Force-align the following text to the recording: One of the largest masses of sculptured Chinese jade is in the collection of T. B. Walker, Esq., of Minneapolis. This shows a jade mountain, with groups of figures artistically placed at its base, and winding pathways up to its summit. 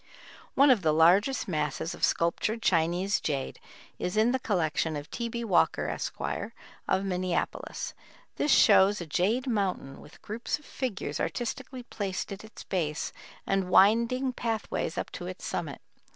One 0.55 0.71
of 0.71 0.81
the 0.81 0.95
largest 0.95 1.47
masses 1.47 1.93
of 1.93 2.03
sculptured 2.03 2.63
Chinese 2.63 3.19
jade 3.21 3.59
is 3.99 4.17
in 4.17 4.31
the 4.31 4.39
collection 4.39 4.95
of 4.95 5.11
T. 5.11 5.29
B. 5.29 5.43
Walker, 5.43 5.87
Esq., 5.87 6.19
of 6.87 7.05
Minneapolis. 7.05 7.93
This 8.37 8.49
shows 8.51 8.99
a 8.99 9.05
jade 9.05 9.45
mountain, 9.45 10.01
with 10.01 10.19
groups 10.23 10.57
of 10.57 10.65
figures 10.65 11.19
artistically 11.19 11.83
placed 11.83 12.31
at 12.31 12.43
its 12.43 12.63
base, 12.63 13.13
and 13.45 13.69
winding 13.69 14.33
pathways 14.33 14.97
up 14.97 15.11
to 15.11 15.27
its 15.27 15.45
summit. 15.45 15.81